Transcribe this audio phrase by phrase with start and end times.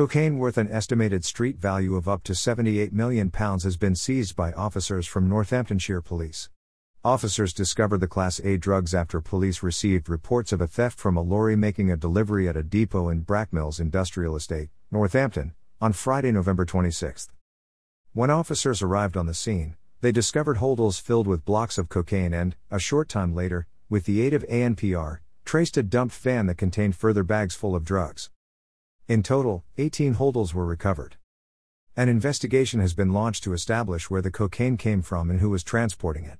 [0.00, 4.50] Cocaine worth an estimated street value of up to £78 million has been seized by
[4.52, 6.48] officers from Northamptonshire Police.
[7.04, 11.20] Officers discovered the Class A drugs after police received reports of a theft from a
[11.20, 15.52] lorry making a delivery at a depot in Brackmills Industrial Estate, Northampton,
[15.82, 17.28] on Friday, November 26.
[18.14, 22.56] When officers arrived on the scene, they discovered holdalls filled with blocks of cocaine and,
[22.70, 26.96] a short time later, with the aid of ANPR, traced a dumped van that contained
[26.96, 28.30] further bags full of drugs.
[29.10, 31.16] In total, 18 holdalls were recovered.
[31.96, 35.64] An investigation has been launched to establish where the cocaine came from and who was
[35.64, 36.38] transporting it.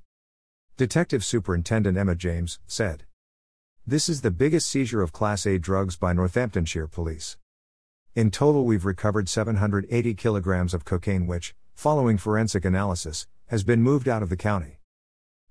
[0.76, 3.06] Detective Superintendent Emma James said.
[3.84, 7.36] This is the biggest seizure of Class A drugs by Northamptonshire Police.
[8.14, 14.08] In total, we've recovered 780 kilograms of cocaine, which, following forensic analysis, has been moved
[14.08, 14.79] out of the county.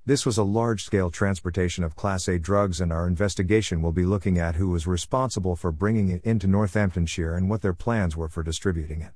[0.09, 4.05] This was a large scale transportation of Class A drugs, and our investigation will be
[4.05, 8.27] looking at who was responsible for bringing it into Northamptonshire and what their plans were
[8.27, 9.11] for distributing it.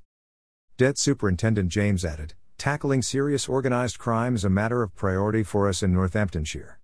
[0.76, 5.82] Det Superintendent James added Tackling serious organized crime is a matter of priority for us
[5.82, 6.78] in Northamptonshire.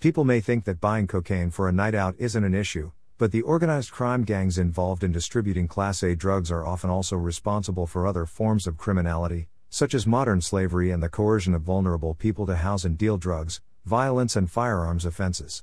[0.00, 3.42] People may think that buying cocaine for a night out isn't an issue, but the
[3.42, 8.26] organized crime gangs involved in distributing Class A drugs are often also responsible for other
[8.26, 12.84] forms of criminality, such as modern slavery and the coercion of vulnerable people to house
[12.84, 15.62] and deal drugs, violence, and firearms offenses.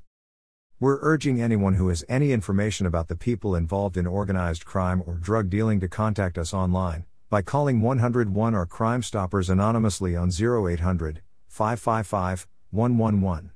[0.79, 5.15] We're urging anyone who has any information about the people involved in organized crime or
[5.15, 11.21] drug dealing to contact us online by calling 101 or Crime Stoppers anonymously on 0800
[11.47, 13.51] 555 111.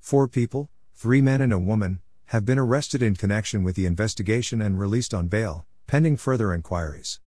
[0.00, 4.60] Four people, three men and a woman, have been arrested in connection with the investigation
[4.60, 7.20] and released on bail, pending further inquiries.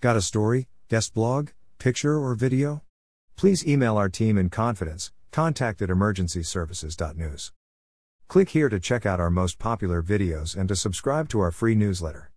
[0.00, 2.82] Got a story, guest blog, picture, or video?
[3.36, 7.52] Please email our team in confidence, contact at emergencyservices.news.
[8.28, 11.74] Click here to check out our most popular videos and to subscribe to our free
[11.74, 12.30] newsletter.